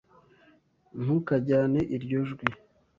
Ntukajyane 1.01 1.79
iryo 1.95 2.19
jwi. 2.29 2.47